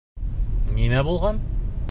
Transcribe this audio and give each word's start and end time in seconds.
Нимә 0.79 1.05
булған? 1.11 1.45